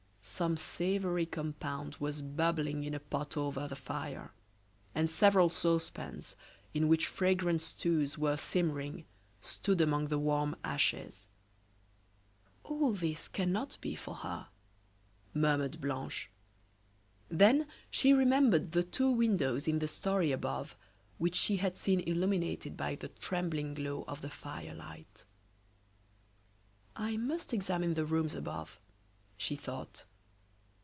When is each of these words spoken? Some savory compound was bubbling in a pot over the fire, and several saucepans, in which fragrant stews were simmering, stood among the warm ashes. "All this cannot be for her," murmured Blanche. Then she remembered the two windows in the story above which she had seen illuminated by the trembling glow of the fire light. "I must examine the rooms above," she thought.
Some 0.23 0.55
savory 0.57 1.27
compound 1.27 1.97
was 1.99 2.23
bubbling 2.23 2.83
in 2.83 2.95
a 2.95 2.99
pot 2.99 3.37
over 3.37 3.67
the 3.67 3.75
fire, 3.75 4.33
and 4.95 5.09
several 5.11 5.49
saucepans, 5.49 6.35
in 6.73 6.87
which 6.87 7.05
fragrant 7.05 7.61
stews 7.61 8.17
were 8.17 8.37
simmering, 8.37 9.05
stood 9.41 9.81
among 9.81 10.05
the 10.07 10.17
warm 10.17 10.55
ashes. 10.63 11.27
"All 12.63 12.91
this 12.91 13.27
cannot 13.27 13.77
be 13.81 13.93
for 13.93 14.15
her," 14.15 14.47
murmured 15.33 15.79
Blanche. 15.79 16.31
Then 17.29 17.67
she 17.91 18.11
remembered 18.11 18.71
the 18.71 18.83
two 18.83 19.11
windows 19.11 19.67
in 19.67 19.77
the 19.77 19.87
story 19.87 20.31
above 20.31 20.75
which 21.19 21.35
she 21.35 21.57
had 21.57 21.77
seen 21.77 21.99
illuminated 21.99 22.75
by 22.75 22.95
the 22.95 23.09
trembling 23.09 23.75
glow 23.75 24.05
of 24.07 24.21
the 24.21 24.29
fire 24.31 24.73
light. 24.73 25.25
"I 26.95 27.15
must 27.15 27.53
examine 27.53 27.93
the 27.93 28.05
rooms 28.05 28.33
above," 28.33 28.79
she 29.37 29.55
thought. 29.55 30.05